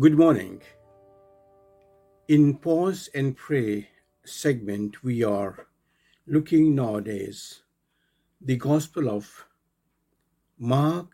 Good 0.00 0.16
morning. 0.16 0.62
In 2.26 2.56
Pause 2.56 3.10
and 3.14 3.36
Pray 3.36 3.90
segment, 4.24 5.04
we 5.04 5.22
are 5.22 5.66
looking 6.26 6.74
nowadays 6.74 7.60
the 8.40 8.56
Gospel 8.56 9.10
of 9.10 9.44
Mark, 10.58 11.10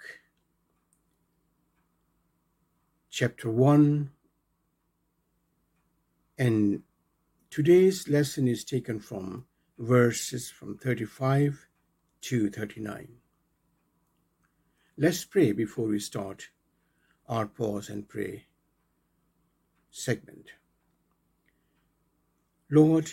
chapter 3.11 3.51
1, 3.51 4.11
and 6.39 6.83
today's 7.51 8.09
lesson 8.09 8.47
is 8.47 8.63
taken 8.63 9.01
from 9.01 9.45
verses 9.77 10.51
from 10.51 10.79
35 10.79 11.67
to 12.21 12.49
39. 12.49 13.09
Let's 14.97 15.25
pray 15.25 15.51
before 15.51 15.89
we 15.89 15.99
start 15.99 16.51
our 17.29 17.47
pause 17.47 17.89
and 17.89 18.09
pray 18.09 18.45
segment. 19.91 20.51
Lord, 22.71 23.11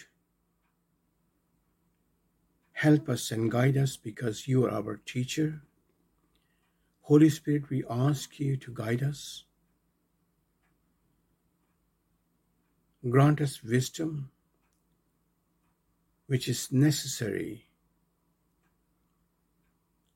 help 2.73 3.09
us 3.09 3.31
and 3.31 3.49
guide 3.49 3.77
us 3.77 3.95
because 3.98 4.48
you 4.48 4.65
are 4.65 4.71
our 4.71 4.98
teacher. 5.05 5.62
Holy 7.01 7.29
Spirit, 7.29 7.70
we 7.70 7.84
ask 7.90 8.40
you 8.40 8.57
to 8.57 8.73
guide 8.73 9.04
us. 9.04 9.43
Grant 13.07 13.39
us 13.39 13.63
wisdom 13.63 14.32
which 16.27 16.48
is 16.48 16.71
necessary 16.71 17.67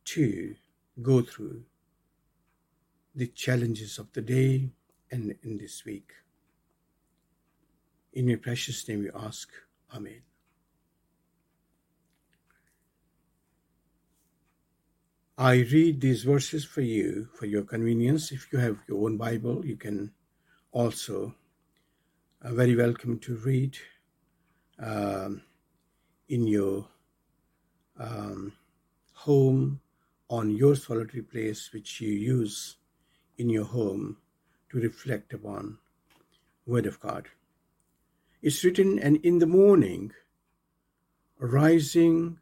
to 0.05 0.55
go 1.01 1.21
through 1.21 1.63
the 3.13 3.27
challenges 3.27 3.99
of 3.99 4.11
the 4.13 4.21
day 4.21 4.69
and 5.11 5.35
in 5.44 5.57
this 5.57 5.85
week. 5.85 6.13
In 8.20 8.28
your 8.28 8.39
precious 8.39 8.86
name 8.89 9.03
we 9.03 9.09
ask. 9.16 9.50
Amen. 9.95 10.22
I 15.38 15.53
read 15.72 16.02
these 16.02 16.23
verses 16.23 16.66
for 16.66 16.81
you 16.81 17.30
for 17.34 17.45
your 17.45 17.64
convenience. 17.64 18.34
If 18.34 18.52
you 18.52 18.59
have 18.59 18.75
your 18.90 19.06
own 19.06 19.16
Bible, 19.16 19.66
you 19.66 19.78
can 19.78 20.12
also 20.73 21.34
uh, 22.42 22.53
very 22.53 22.75
welcome 22.75 23.20
to 23.20 23.38
read 23.38 23.78
um, 24.80 25.42
in 26.28 26.45
your 26.45 26.90
um, 27.97 28.52
home 29.14 29.80
on 30.30 30.52
your 30.52 30.75
solitary 30.75 31.23
place 31.23 31.72
which 31.72 32.02
you 32.02 32.12
use 32.12 32.75
in 33.38 33.50
your 33.50 33.64
home 33.64 34.17
to 34.72 34.78
reflect 34.78 35.31
upon 35.31 35.78
word 36.66 36.86
of 36.86 37.00
god 37.00 37.25
it's 38.41 38.63
written 38.63 38.97
and 38.99 39.17
in 39.17 39.39
the 39.39 39.45
morning 39.45 40.11
rising 41.37 42.37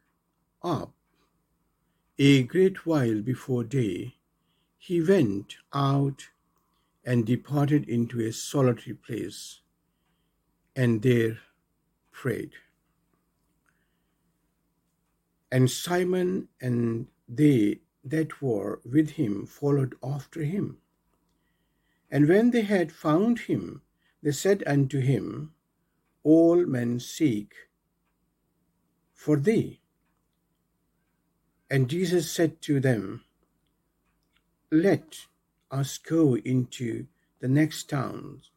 up 0.62 0.92
a 2.18 2.42
great 2.42 2.84
while 2.86 3.20
before 3.20 3.64
day 3.64 4.14
he 4.76 5.00
went 5.00 5.56
out 5.72 6.28
and 7.04 7.26
departed 7.26 7.88
into 7.88 8.20
a 8.20 8.32
solitary 8.32 8.94
place 8.94 9.60
and 10.74 11.02
there 11.02 11.38
prayed 12.12 12.52
and 15.50 15.70
simon 15.70 16.48
and 16.60 17.06
they 17.28 17.78
that 18.04 18.40
were 18.40 18.80
with 18.84 19.10
him 19.10 19.46
followed 19.46 19.94
after 20.02 20.42
him. 20.42 20.78
And 22.10 22.28
when 22.28 22.50
they 22.50 22.62
had 22.62 22.90
found 22.90 23.40
him, 23.40 23.82
they 24.22 24.32
said 24.32 24.62
unto 24.66 25.00
him, 25.00 25.52
All 26.28 26.66
men 26.66 27.00
seek 27.00 27.54
for 29.14 29.38
thee. 29.38 29.80
And 31.70 31.88
Jesus 31.88 32.30
said 32.30 32.60
to 32.68 32.80
them, 32.80 33.24
Let 34.70 35.20
us 35.70 35.96
go 35.96 36.36
into 36.36 37.06
the 37.40 37.48
next 37.48 37.88
towns, 37.88 38.50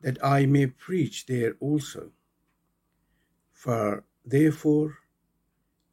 that 0.00 0.24
I 0.24 0.46
may 0.46 0.66
preach 0.66 1.26
there 1.26 1.56
also. 1.58 2.12
For 3.52 4.04
therefore 4.24 4.98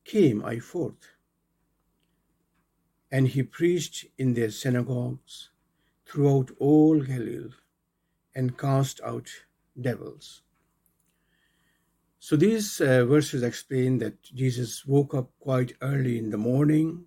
came 0.05 0.45
I 0.45 0.59
forth. 0.59 1.15
And 3.11 3.29
he 3.29 3.41
preached 3.41 4.05
in 4.19 4.35
their 4.35 4.51
synagogues 4.51 5.49
throughout 6.05 6.51
all 6.59 7.01
Galilee 7.01 7.55
and 8.35 8.59
cast 8.59 9.01
out 9.01 9.31
devils. 9.81 10.43
So 12.27 12.35
these 12.35 12.81
uh, 12.81 13.05
verses 13.05 13.41
explain 13.41 13.99
that 13.99 14.21
Jesus 14.21 14.85
woke 14.85 15.13
up 15.13 15.29
quite 15.39 15.77
early 15.81 16.17
in 16.17 16.29
the 16.29 16.37
morning 16.37 17.05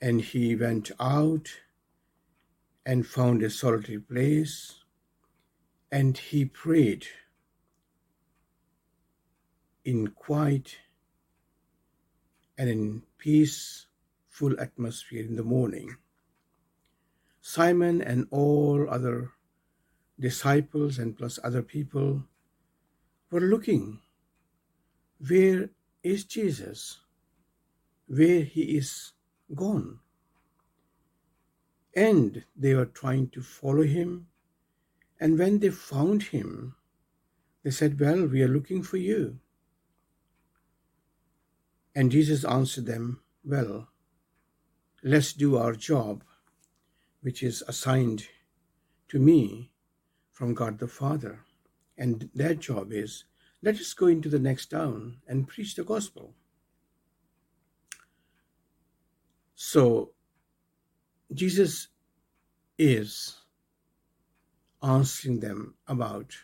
and 0.00 0.22
he 0.22 0.56
went 0.56 0.90
out 0.98 1.50
and 2.86 3.06
found 3.06 3.42
a 3.42 3.50
solitary 3.50 3.98
place 3.98 4.82
and 5.92 6.16
he 6.16 6.46
prayed 6.46 7.06
in 9.84 10.06
quiet 10.06 10.78
and 12.56 12.70
in 12.70 13.02
peace 13.18 13.88
full 14.30 14.58
atmosphere 14.58 15.26
in 15.26 15.36
the 15.36 15.44
morning. 15.44 15.98
Simon 17.42 18.00
and 18.00 18.26
all 18.30 18.88
other 18.88 19.32
disciples 20.18 20.98
and 20.98 21.14
plus 21.14 21.38
other 21.44 21.60
people 21.60 22.22
were 23.30 23.40
looking 23.40 24.00
where 25.26 25.70
is 26.02 26.24
Jesus? 26.24 26.98
Where 28.06 28.42
he 28.42 28.76
is 28.76 29.12
gone. 29.54 29.98
And 31.94 32.44
they 32.56 32.74
were 32.74 32.86
trying 32.86 33.30
to 33.30 33.42
follow 33.42 33.82
him. 33.82 34.28
And 35.20 35.38
when 35.38 35.58
they 35.58 35.70
found 35.70 36.22
him, 36.22 36.76
they 37.64 37.72
said, 37.72 37.98
Well, 37.98 38.26
we 38.26 38.42
are 38.42 38.48
looking 38.48 38.82
for 38.82 38.96
you. 38.96 39.40
And 41.96 42.12
Jesus 42.12 42.44
answered 42.44 42.86
them, 42.86 43.20
Well, 43.44 43.88
let's 45.02 45.32
do 45.32 45.56
our 45.56 45.72
job, 45.72 46.22
which 47.22 47.42
is 47.42 47.64
assigned 47.66 48.28
to 49.08 49.18
me 49.18 49.72
from 50.30 50.54
God 50.54 50.78
the 50.78 50.86
Father. 50.86 51.40
And 51.98 52.30
their 52.34 52.54
job 52.54 52.92
is 52.92 53.24
let 53.60 53.74
us 53.76 53.92
go 53.92 54.06
into 54.06 54.28
the 54.28 54.38
next 54.38 54.66
town 54.66 55.18
and 55.26 55.48
preach 55.48 55.74
the 55.74 55.84
gospel. 55.84 56.32
So, 59.56 60.12
Jesus 61.34 61.88
is 62.78 63.36
answering 64.80 65.40
them 65.40 65.74
about 65.88 66.36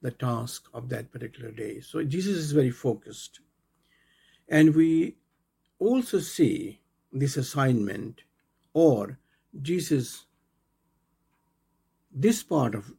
the 0.00 0.12
task 0.12 0.68
of 0.72 0.88
that 0.90 1.10
particular 1.10 1.50
day. 1.50 1.80
So, 1.80 2.04
Jesus 2.04 2.36
is 2.36 2.52
very 2.52 2.70
focused. 2.70 3.40
And 4.48 4.76
we 4.76 5.16
also 5.80 6.20
see 6.20 6.80
this 7.12 7.36
assignment 7.36 8.22
or 8.72 9.18
Jesus, 9.60 10.26
this 12.12 12.44
part 12.44 12.76
of 12.76 12.92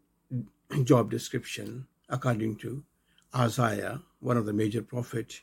job 0.84 1.12
description, 1.12 1.88
according 2.10 2.56
to 2.58 2.84
Isaiah, 3.36 4.02
one 4.20 4.38
of 4.38 4.46
the 4.46 4.54
major 4.54 4.82
prophets 4.82 5.42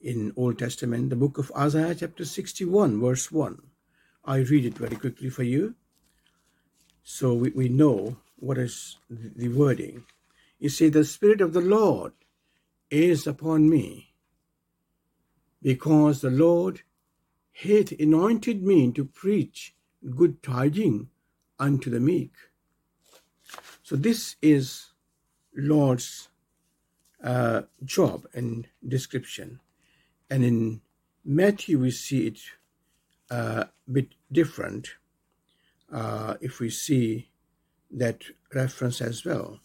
in 0.00 0.32
Old 0.36 0.58
Testament, 0.58 1.10
the 1.10 1.16
book 1.16 1.38
of 1.38 1.52
Isaiah, 1.56 1.94
chapter 1.94 2.24
61, 2.24 3.00
verse 3.00 3.32
1. 3.32 3.60
I 4.24 4.38
read 4.38 4.64
it 4.64 4.78
very 4.78 4.96
quickly 4.96 5.30
for 5.30 5.42
you. 5.42 5.74
So 7.02 7.34
we, 7.34 7.50
we 7.50 7.68
know 7.68 8.18
what 8.36 8.58
is 8.58 8.98
the 9.08 9.48
wording. 9.48 10.04
You 10.58 10.68
see, 10.68 10.88
The 10.88 11.04
Spirit 11.04 11.40
of 11.40 11.52
the 11.52 11.60
Lord 11.60 12.12
is 12.90 13.26
upon 13.26 13.68
me, 13.68 14.14
because 15.62 16.20
the 16.20 16.30
Lord 16.30 16.82
hath 17.52 17.92
anointed 17.92 18.62
me 18.62 18.92
to 18.92 19.04
preach 19.04 19.74
good 20.14 20.42
tidings 20.42 21.06
unto 21.58 21.90
the 21.90 22.00
meek. 22.00 22.32
So 23.86 23.94
this 23.94 24.34
is 24.42 24.86
Lord's 25.54 26.28
uh, 27.22 27.62
job 27.84 28.26
and 28.34 28.66
description. 28.88 29.60
And 30.28 30.44
in 30.44 30.80
Matthew, 31.24 31.78
we 31.78 31.92
see 31.92 32.26
it 32.26 32.40
a 33.30 33.34
uh, 33.34 33.64
bit 33.92 34.08
different 34.32 34.88
uh, 35.92 36.34
if 36.40 36.58
we 36.58 36.68
see 36.68 37.30
that 37.92 38.24
reference 38.52 39.00
as 39.00 39.24
well. 39.24 39.60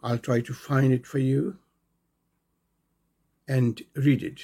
I'll 0.00 0.18
try 0.18 0.42
to 0.42 0.54
find 0.54 0.92
it 0.92 1.08
for 1.08 1.18
you 1.18 1.58
and 3.48 3.82
read 3.96 4.22
it. 4.22 4.42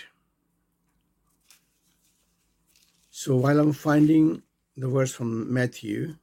So 3.11 3.37
while 3.37 3.61
I'm 3.61 3.73
finding 3.73 4.43
the 4.77 4.89
verse 4.89 5.15
from 5.15 5.55
Matthew, 5.55 6.17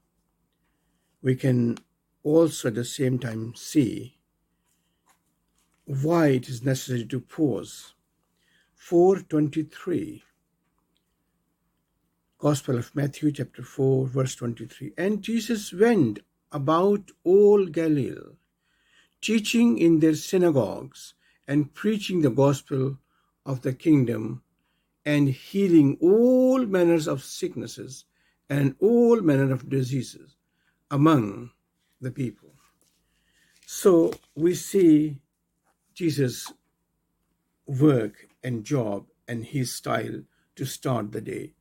we 1.21 1.35
can 1.35 1.77
also 2.23 2.67
at 2.67 2.75
the 2.75 2.85
same 2.85 3.19
time 3.19 3.53
see 3.55 4.17
why 5.85 6.27
it 6.27 6.49
is 6.49 6.63
necessary 6.63 7.05
to 7.05 7.19
pause. 7.19 7.93
423 8.75 10.23
Gospel 12.39 12.77
of 12.77 12.95
Matthew 12.95 13.31
chapter 13.31 13.63
4 13.63 14.07
verse 14.07 14.35
23 14.35 14.93
And 14.97 15.21
Jesus 15.21 15.73
went 15.73 16.19
about 16.51 17.11
all 17.23 17.65
Galilee 17.65 18.35
teaching 19.19 19.77
in 19.77 19.99
their 19.99 20.15
synagogues 20.15 21.15
and 21.47 21.73
preaching 21.73 22.21
the 22.21 22.29
gospel 22.29 22.97
of 23.45 23.61
the 23.61 23.73
kingdom 23.73 24.43
and 25.05 25.29
healing 25.29 25.97
all 25.99 26.65
manners 26.65 27.07
of 27.07 27.23
sicknesses 27.23 28.05
and 28.49 28.75
all 28.79 29.19
manner 29.21 29.51
of 29.51 29.69
diseases 29.69 30.36
among 30.91 31.51
the 32.01 32.11
people. 32.11 32.49
So 33.65 34.13
we 34.35 34.55
see 34.55 35.19
Jesus' 35.93 36.51
work 37.65 38.27
and 38.43 38.63
job 38.63 39.07
and 39.27 39.43
his 39.43 39.73
style 39.73 40.21
to 40.55 40.65
start 40.65 41.11
the 41.11 41.21
day. 41.21 41.53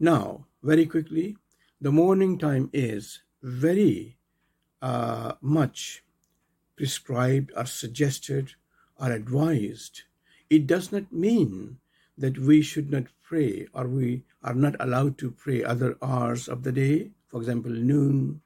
Now, 0.00 0.46
very 0.62 0.86
quickly, 0.86 1.36
the 1.80 1.92
morning 1.92 2.38
time 2.38 2.70
is 2.72 3.20
very 3.42 4.16
uh, 4.80 5.34
much 5.40 6.02
prescribed 6.76 7.52
or 7.56 7.66
suggested 7.66 8.54
or 8.98 9.12
advised. 9.12 10.02
It 10.48 10.66
does 10.66 10.90
not 10.92 11.12
mean 11.12 11.78
that 12.16 12.38
we 12.38 12.62
should 12.62 12.90
not 12.90 13.04
pray 13.22 13.66
or 13.74 13.86
we 13.86 14.22
are 14.42 14.54
not 14.54 14.76
allowed 14.80 15.18
to 15.18 15.30
pray 15.30 15.62
other 15.62 15.96
hours 16.00 16.48
of 16.48 16.62
the 16.62 16.72
day, 16.72 17.10
for 17.28 17.40
example, 17.40 17.70
noon, 17.70 18.40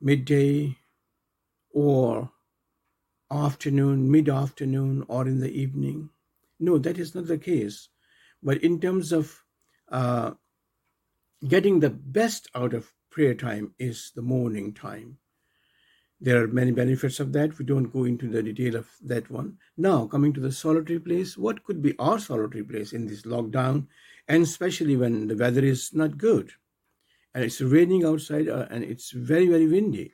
midday, 0.00 0.76
or 1.72 2.30
afternoon, 3.30 4.10
mid 4.10 4.28
afternoon, 4.28 5.04
or 5.08 5.26
in 5.26 5.40
the 5.40 5.50
evening. 5.50 6.10
No, 6.60 6.78
that 6.78 6.98
is 6.98 7.14
not 7.14 7.26
the 7.26 7.38
case. 7.38 7.88
But 8.42 8.62
in 8.62 8.80
terms 8.80 9.12
of 9.12 9.42
uh, 9.90 10.32
getting 11.46 11.80
the 11.80 11.90
best 11.90 12.48
out 12.54 12.74
of 12.74 12.92
prayer 13.10 13.34
time 13.34 13.74
is 13.78 14.12
the 14.14 14.22
morning 14.22 14.72
time. 14.72 15.18
There 16.20 16.42
are 16.42 16.48
many 16.48 16.72
benefits 16.72 17.20
of 17.20 17.32
that. 17.34 17.58
We 17.58 17.64
don't 17.64 17.92
go 17.92 18.04
into 18.04 18.28
the 18.28 18.42
detail 18.42 18.76
of 18.76 18.88
that 19.04 19.30
one. 19.30 19.58
Now, 19.76 20.06
coming 20.06 20.32
to 20.32 20.40
the 20.40 20.50
solitary 20.50 20.98
place, 20.98 21.36
what 21.36 21.62
could 21.62 21.80
be 21.80 21.94
our 21.98 22.18
solitary 22.18 22.64
place 22.64 22.92
in 22.92 23.06
this 23.06 23.22
lockdown, 23.22 23.86
and 24.26 24.42
especially 24.42 24.96
when 24.96 25.28
the 25.28 25.36
weather 25.36 25.64
is 25.64 25.94
not 25.94 26.18
good 26.18 26.52
and 27.34 27.44
it's 27.44 27.60
raining 27.60 28.04
outside 28.04 28.48
uh, 28.48 28.66
and 28.70 28.84
it's 28.84 29.10
very, 29.10 29.46
very 29.46 29.66
windy. 29.66 30.12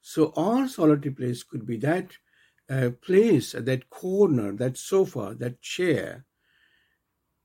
So, 0.00 0.32
our 0.36 0.68
solitary 0.68 1.14
place 1.14 1.42
could 1.42 1.66
be 1.66 1.76
that 1.78 2.12
uh, 2.70 2.90
place, 3.02 3.52
that 3.52 3.90
corner, 3.90 4.52
that 4.52 4.76
sofa, 4.76 5.36
that 5.38 5.60
chair 5.60 6.24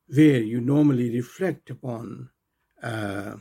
where 0.07 0.41
you 0.41 0.61
normally 0.61 1.09
reflect 1.09 1.69
upon. 1.69 2.29
Uh, 2.81 3.35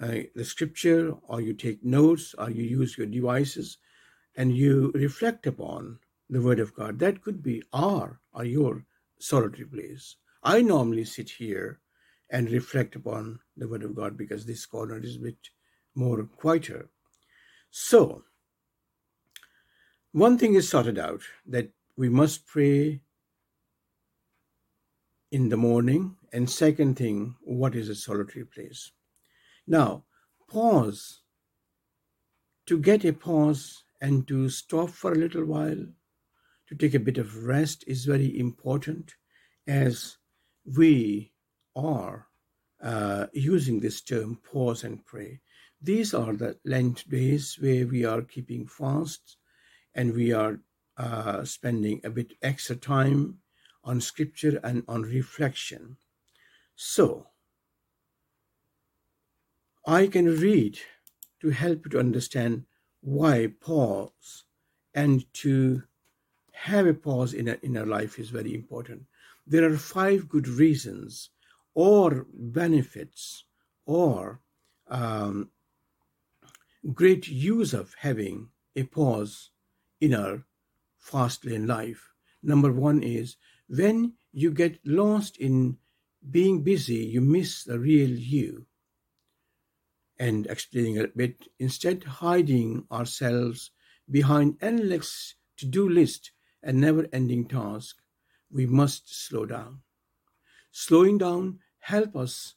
uh, 0.00 0.18
the 0.34 0.44
scripture 0.44 1.14
or 1.28 1.40
you 1.40 1.54
take 1.54 1.82
notes 1.84 2.34
or 2.38 2.50
you 2.50 2.62
use 2.64 2.98
your 2.98 3.06
devices 3.06 3.78
and 4.36 4.54
you 4.54 4.92
reflect 4.94 5.46
upon 5.46 5.98
the 6.28 6.40
word 6.40 6.60
of 6.60 6.74
God. 6.74 6.98
That 6.98 7.22
could 7.22 7.42
be 7.42 7.62
our 7.72 8.20
or 8.34 8.44
your 8.44 8.84
solitary 9.18 9.66
place. 9.66 10.16
I 10.42 10.60
normally 10.60 11.04
sit 11.04 11.30
here 11.30 11.80
and 12.30 12.50
reflect 12.50 12.96
upon 12.96 13.40
the 13.56 13.68
word 13.68 13.82
of 13.82 13.94
God 13.94 14.16
because 14.16 14.46
this 14.46 14.66
corner 14.66 14.98
is 14.98 15.16
a 15.16 15.20
bit 15.20 15.50
more 15.94 16.24
quieter. 16.24 16.88
So, 17.70 18.24
one 20.12 20.38
thing 20.38 20.54
is 20.54 20.68
sorted 20.68 20.98
out 20.98 21.22
that 21.46 21.70
we 21.96 22.08
must 22.08 22.46
pray 22.46 23.00
in 25.30 25.48
the 25.48 25.56
morning, 25.56 26.16
and 26.32 26.48
second 26.48 26.96
thing, 26.96 27.34
what 27.42 27.74
is 27.74 27.88
a 27.88 27.94
solitary 27.94 28.44
place? 28.44 28.92
Now, 29.66 30.04
pause. 30.48 31.20
To 32.66 32.78
get 32.78 33.04
a 33.04 33.12
pause 33.12 33.84
and 34.00 34.26
to 34.28 34.48
stop 34.48 34.90
for 34.90 35.12
a 35.12 35.18
little 35.18 35.44
while, 35.44 35.86
to 36.68 36.74
take 36.74 36.94
a 36.94 37.00
bit 37.00 37.18
of 37.18 37.44
rest 37.44 37.84
is 37.86 38.04
very 38.04 38.38
important 38.38 39.14
as 39.66 40.16
we 40.64 41.32
are 41.74 42.28
uh, 42.86 43.26
using 43.32 43.80
this 43.80 44.00
term 44.00 44.38
pause 44.44 44.84
and 44.84 45.04
pray. 45.04 45.40
These 45.82 46.14
are 46.14 46.32
the 46.34 46.56
Lent 46.64 47.08
days 47.10 47.56
where 47.60 47.84
we 47.84 48.04
are 48.04 48.22
keeping 48.22 48.64
fast 48.68 49.38
and 49.92 50.14
we 50.14 50.32
are 50.32 50.60
uh, 50.96 51.44
spending 51.44 52.00
a 52.04 52.10
bit 52.10 52.34
extra 52.42 52.76
time 52.76 53.38
on 53.82 54.00
scripture 54.00 54.60
and 54.62 54.84
on 54.86 55.02
reflection. 55.02 55.96
So, 56.76 57.26
I 59.84 60.06
can 60.06 60.26
read 60.26 60.78
to 61.40 61.50
help 61.50 61.86
you 61.86 61.90
to 61.90 61.98
understand 61.98 62.66
why 63.00 63.48
pause 63.60 64.44
and 64.94 65.24
to 65.42 65.82
have 66.52 66.86
a 66.86 66.94
pause 66.94 67.34
in, 67.34 67.48
in 67.62 67.76
our 67.76 67.86
life 67.86 68.20
is 68.20 68.30
very 68.30 68.54
important. 68.54 69.06
There 69.44 69.68
are 69.68 69.76
five 69.76 70.28
good 70.28 70.46
reasons 70.46 71.30
or 71.76 72.26
benefits 72.32 73.44
or 73.84 74.40
um, 74.88 75.50
great 76.94 77.28
use 77.28 77.74
of 77.74 77.94
having 77.98 78.48
a 78.74 78.82
pause 78.82 79.50
in 80.00 80.14
our 80.14 80.42
fast 80.98 81.44
lane 81.44 81.66
life. 81.66 82.08
Number 82.42 82.72
one 82.72 83.02
is 83.02 83.36
when 83.68 84.14
you 84.32 84.52
get 84.52 84.80
lost 84.86 85.36
in 85.36 85.76
being 86.30 86.62
busy, 86.62 87.04
you 87.04 87.20
miss 87.20 87.64
the 87.64 87.78
real 87.78 88.08
you 88.08 88.64
and 90.18 90.46
explaining 90.46 90.98
a 90.98 91.08
bit, 91.08 91.46
instead 91.58 92.04
hiding 92.04 92.84
ourselves 92.90 93.70
behind 94.10 94.56
endless 94.62 95.34
to-do 95.58 95.86
list 95.90 96.30
and 96.62 96.80
never-ending 96.80 97.46
task, 97.46 97.96
we 98.50 98.64
must 98.64 99.14
slow 99.28 99.44
down. 99.44 99.80
Slowing 100.72 101.18
down 101.18 101.58
help 101.86 102.16
us 102.16 102.54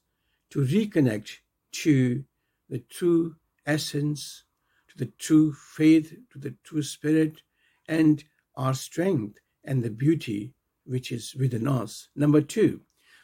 to 0.49 0.59
reconnect 0.59 1.37
to 1.71 2.23
the 2.67 2.79
true 2.89 3.35
essence, 3.67 4.43
to 4.87 4.97
the 4.97 5.11
true 5.19 5.53
faith, 5.53 6.15
to 6.31 6.39
the 6.39 6.55
true 6.63 6.81
spirit, 6.81 7.43
and 7.87 8.23
our 8.55 8.73
strength 8.73 9.37
and 9.63 9.83
the 9.83 9.89
beauty 9.91 10.51
which 10.83 11.11
is 11.11 11.35
within 11.35 11.67
us. 11.67 12.09
Number 12.15 12.41
two, 12.41 12.81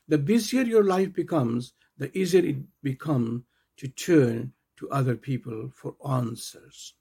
the 0.07 0.19
busier 0.19 0.61
your 0.61 0.83
life 0.83 1.11
becomes, 1.11 1.73
the 1.97 2.15
easier 2.15 2.45
it 2.45 2.57
becomes 2.83 3.41
to 3.77 3.87
turn 3.87 4.53
to 4.77 4.89
other 4.91 5.15
people 5.15 5.71
for 5.73 5.95
answers. 6.07 6.93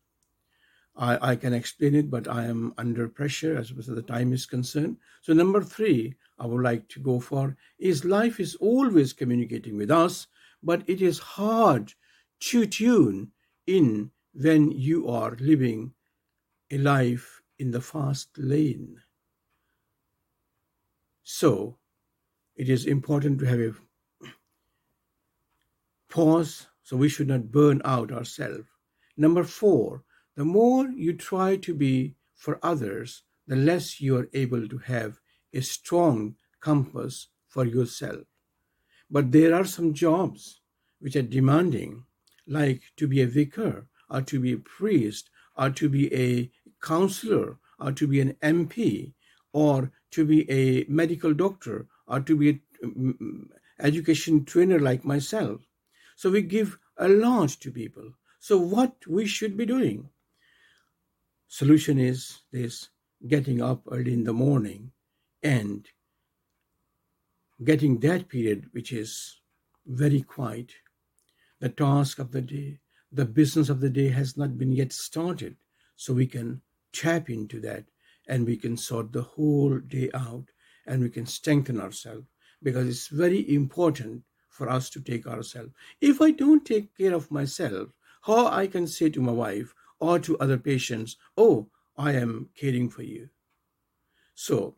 I, 0.97 1.33
I 1.33 1.37
can 1.37 1.53
explain 1.53 1.95
it, 1.95 2.11
but 2.11 2.27
I 2.27 2.47
am 2.47 2.73
under 2.79 3.07
pressure 3.09 3.59
as 3.59 3.69
far 3.69 3.81
as 3.81 3.87
the 3.87 4.01
time 4.01 4.33
is 4.33 4.47
concerned. 4.47 4.97
So, 5.21 5.35
number 5.35 5.63
three, 5.63 6.15
I 6.39 6.47
would 6.47 6.63
like 6.63 6.89
to 6.89 7.01
go 7.01 7.21
for 7.21 7.57
is 7.79 8.05
life 8.05 8.41
is 8.41 8.55
always 8.57 9.13
communicating 9.13 9.77
with 9.77 9.91
us, 9.91 10.27
but 10.63 10.83
it 10.89 11.01
is 11.01 11.19
hard 11.19 11.93
to 12.41 12.67
tune 12.67 13.31
in 13.67 14.11
when 14.33 14.71
you 14.73 15.09
are 15.09 15.37
living 15.39 15.93
a 16.71 16.79
life 16.79 17.41
in 17.59 17.71
the 17.71 17.81
fast 17.81 18.37
lane. 18.37 19.01
So, 21.23 21.79
it 22.57 22.69
is 22.69 22.87
important 22.87 23.39
to 23.39 23.47
have 23.47 23.61
a 23.61 23.75
pause 26.09 26.67
so 26.83 26.97
we 26.97 27.09
should 27.09 27.29
not 27.29 27.51
burn 27.51 27.81
out 27.85 28.13
ourselves. 28.13 28.69
Number 29.17 29.45
four, 29.45 30.03
the 30.37 30.45
more 30.45 30.89
you 30.89 31.13
try 31.13 31.57
to 31.57 31.75
be 31.75 32.15
for 32.35 32.59
others, 32.63 33.23
the 33.47 33.57
less 33.57 34.01
you 34.01 34.17
are 34.17 34.29
able 34.33 34.69
to 34.69 34.79
have 34.79 35.21
a 35.55 35.63
strong 35.63 36.37
compass 36.61 37.29
for 37.49 37.65
yourself. 37.65 38.27
But 39.11 39.33
there 39.33 39.55
are 39.55 39.65
some 39.65 39.95
jobs 39.95 40.61
which 40.99 41.17
are 41.17 41.23
demanding, 41.23 42.05
like 42.47 42.83
to 42.97 43.07
be 43.07 43.21
a 43.21 43.27
vicar, 43.27 43.87
or 44.11 44.23
to 44.23 44.41
be 44.41 44.53
a 44.53 44.59
priest, 44.59 45.31
or 45.57 45.71
to 45.71 45.89
be 45.89 46.13
a 46.15 46.51
counselor, 46.83 47.59
or 47.79 47.93
to 47.93 48.07
be 48.07 48.21
an 48.21 48.35
MP, 48.43 49.13
or 49.53 49.93
to 50.11 50.25
be 50.25 50.51
a 50.51 50.85
medical 50.89 51.35
doctor, 51.35 51.87
or 52.07 52.21
to 52.21 52.37
be 52.37 52.51
an 52.51 52.61
mm, 52.85 53.19
mm, 53.19 53.49
education 53.81 54.45
trainer 54.45 54.79
like 54.79 55.05
myself. 55.05 55.61
So 56.17 56.31
we 56.31 56.43
give 56.43 56.79
a 56.97 57.09
lot 57.09 57.51
to 57.61 57.71
people. 57.71 58.13
So 58.41 58.59
what 58.59 58.95
we 59.07 59.27
should 59.27 59.57
be 59.57 59.67
doing? 59.67 60.09
Solution 61.49 61.99
is 61.99 62.41
this 62.53 62.89
getting 63.29 63.63
up 63.63 63.83
early 63.91 64.13
in 64.13 64.25
the 64.25 64.33
morning 64.33 64.91
and 65.45 65.87
getting 67.63 68.01
that 68.01 68.29
period 68.29 68.67
which 68.73 68.93
is 68.93 69.41
very 69.87 70.23
quiet 70.23 70.73
the 71.65 71.71
task 71.71 72.19
of 72.19 72.31
the 72.31 72.43
day, 72.43 72.79
the 73.11 73.25
business 73.25 73.71
of 73.71 73.81
the 73.81 73.89
day 73.89 74.11
has 74.11 74.37
not 74.37 74.59
been 74.59 74.71
yet 74.71 74.93
started. 74.93 75.57
So 75.97 76.13
we 76.13 76.27
can 76.27 76.61
tap 76.93 77.31
into 77.31 77.59
that 77.61 77.85
and 78.29 78.47
we 78.47 78.59
can 78.59 78.77
sort 78.77 79.13
the 79.13 79.23
whole 79.23 79.79
day 79.79 80.11
out 80.13 80.51
and 80.87 81.03
we 81.03 81.09
can 81.09 81.25
strengthen 81.25 81.81
ourselves 81.81 82.27
because 82.63 82.87
it's 82.87 83.09
very 83.09 83.55
important 83.55 84.25
for 84.51 84.69
us 84.69 84.91
to 84.91 85.01
take 85.01 85.27
ourselves. 85.27 85.73
If 86.03 86.21
I 86.21 86.33
don't 86.33 86.67
take 86.67 86.95
care 86.99 87.15
of 87.15 87.31
myself, 87.31 87.89
how 88.23 88.49
I 88.49 88.67
can 88.67 88.87
say 88.87 89.09
to 89.09 89.23
my 89.23 89.33
wife 89.33 89.75
or 90.01 90.19
to 90.19 90.39
other 90.39 90.59
patients, 90.59 91.17
oh, 91.39 91.69
I 91.97 92.13
am 92.13 92.51
caring 92.55 92.91
for 92.91 93.03
you. 93.03 93.31
So 94.35 94.77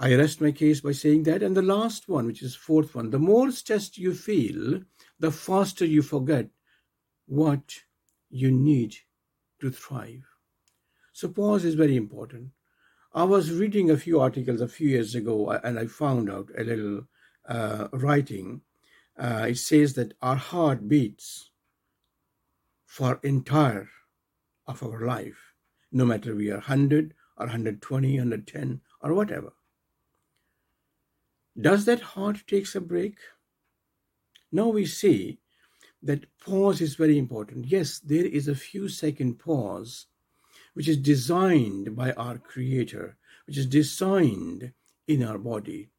I 0.00 0.14
rest 0.14 0.40
my 0.40 0.52
case 0.52 0.80
by 0.80 0.92
saying 0.92 1.24
that. 1.24 1.42
And 1.42 1.56
the 1.56 1.62
last 1.62 2.08
one, 2.08 2.26
which 2.26 2.42
is 2.42 2.54
fourth 2.54 2.94
one, 2.94 3.10
the 3.10 3.18
more 3.18 3.50
stressed 3.50 3.98
you 3.98 4.14
feel, 4.14 4.82
the 5.18 5.32
faster 5.32 5.84
you 5.84 6.02
forget 6.02 6.48
what 7.26 7.80
you 8.30 8.52
need 8.52 8.94
to 9.60 9.70
thrive. 9.70 10.24
So 11.12 11.28
pause 11.28 11.64
is 11.64 11.74
very 11.74 11.96
important. 11.96 12.50
I 13.12 13.24
was 13.24 13.50
reading 13.50 13.90
a 13.90 13.96
few 13.96 14.20
articles 14.20 14.60
a 14.60 14.68
few 14.68 14.88
years 14.88 15.16
ago, 15.16 15.50
and 15.50 15.78
I 15.78 15.86
found 15.86 16.30
out 16.30 16.50
a 16.56 16.62
little 16.62 17.08
uh, 17.48 17.88
writing. 17.92 18.60
Uh, 19.18 19.46
it 19.48 19.58
says 19.58 19.94
that 19.94 20.14
our 20.22 20.36
heart 20.36 20.88
beats 20.88 21.50
for 22.86 23.18
entire 23.24 23.88
of 24.68 24.82
our 24.82 25.04
life, 25.04 25.54
no 25.90 26.04
matter 26.04 26.36
we 26.36 26.50
are 26.50 26.58
100 26.58 27.14
or 27.36 27.46
120, 27.46 28.12
110 28.12 28.80
or 29.02 29.14
whatever. 29.14 29.52
Does 31.60 31.86
that 31.86 32.00
heart 32.00 32.46
takes 32.46 32.74
a 32.74 32.80
break? 32.80 33.16
Now 34.52 34.68
we 34.68 34.86
see 34.86 35.38
that 36.02 36.26
pause 36.38 36.80
is 36.80 36.94
very 36.94 37.18
important. 37.18 37.66
Yes, 37.66 37.98
there 37.98 38.24
is 38.24 38.46
a 38.46 38.54
few 38.54 38.88
second 38.88 39.38
pause 39.38 40.06
which 40.74 40.86
is 40.86 40.96
designed 40.96 41.96
by 41.96 42.12
our 42.12 42.38
creator, 42.38 43.16
which 43.46 43.58
is 43.58 43.66
designed 43.66 44.72
in 45.08 45.24
our 45.24 45.38
body. 45.38 45.90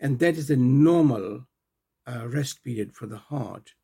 And 0.00 0.18
that 0.18 0.36
is 0.36 0.48
the 0.48 0.56
normal 0.56 1.46
uh, 2.06 2.26
rest 2.26 2.64
period 2.64 2.94
for 2.94 3.06
the 3.06 3.18
heart. 3.18 3.74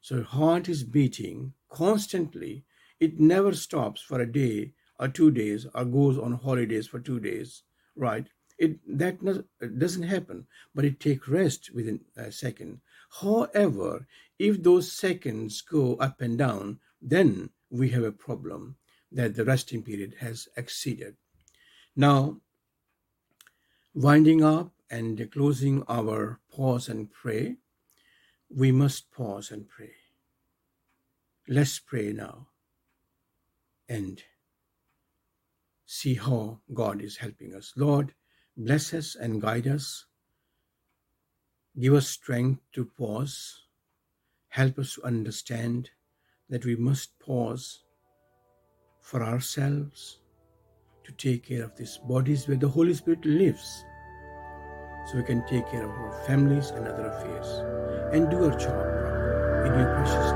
So 0.00 0.24
heart 0.24 0.68
is 0.68 0.82
beating 0.82 1.52
constantly. 1.70 2.64
It 2.98 3.20
never 3.20 3.52
stops 3.52 4.02
for 4.02 4.20
a 4.20 4.30
day 4.30 4.72
or 4.98 5.06
two 5.06 5.30
days 5.30 5.66
or 5.72 5.84
goes 5.84 6.18
on 6.18 6.32
holidays 6.32 6.88
for 6.88 6.98
two 6.98 7.20
days, 7.20 7.62
right? 7.94 8.26
It 8.62 8.78
that 8.86 9.18
doesn't 9.82 10.06
happen, 10.06 10.46
but 10.72 10.84
it 10.84 11.00
takes 11.00 11.26
rest 11.26 11.74
within 11.74 11.98
a 12.16 12.30
second. 12.30 12.80
However, 13.10 14.06
if 14.38 14.62
those 14.62 14.86
seconds 14.92 15.60
go 15.62 15.96
up 15.96 16.20
and 16.20 16.38
down, 16.38 16.78
then 17.02 17.50
we 17.70 17.90
have 17.90 18.04
a 18.04 18.12
problem 18.12 18.76
that 19.10 19.34
the 19.34 19.44
resting 19.44 19.82
period 19.82 20.14
has 20.20 20.46
exceeded. 20.56 21.16
Now, 21.96 22.40
winding 23.94 24.44
up 24.44 24.70
and 24.88 25.28
closing 25.32 25.82
our 25.88 26.38
pause 26.54 26.88
and 26.88 27.10
pray, 27.10 27.56
we 28.48 28.70
must 28.70 29.10
pause 29.10 29.50
and 29.50 29.68
pray. 29.68 29.94
Let's 31.48 31.80
pray 31.80 32.12
now 32.12 32.46
and 33.88 34.22
see 35.84 36.14
how 36.14 36.60
God 36.72 37.02
is 37.02 37.16
helping 37.16 37.54
us. 37.54 37.72
Lord, 37.76 38.14
Bless 38.56 38.92
us 38.92 39.14
and 39.14 39.40
guide 39.40 39.66
us. 39.66 40.04
Give 41.80 41.94
us 41.94 42.08
strength 42.08 42.60
to 42.74 42.84
pause. 42.84 43.62
Help 44.48 44.78
us 44.78 44.94
to 44.94 45.04
understand 45.04 45.90
that 46.50 46.66
we 46.66 46.76
must 46.76 47.18
pause 47.18 47.84
for 49.00 49.22
ourselves 49.22 50.18
to 51.04 51.12
take 51.12 51.46
care 51.46 51.64
of 51.64 51.76
these 51.76 51.98
bodies 52.08 52.46
where 52.46 52.58
the 52.58 52.68
Holy 52.68 52.94
Spirit 52.94 53.24
lives 53.24 53.84
so 55.06 55.16
we 55.16 55.24
can 55.24 55.44
take 55.46 55.68
care 55.70 55.84
of 55.84 55.90
our 55.90 56.24
families 56.26 56.70
and 56.70 56.86
other 56.86 57.06
affairs 57.06 57.48
and 58.12 58.30
do 58.30 58.44
our 58.44 58.58
job 58.58 59.66
in 59.66 59.78
your 59.78 59.94
precious. 59.94 60.31